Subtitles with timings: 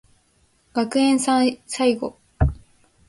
[0.73, 2.17] 学園祭最後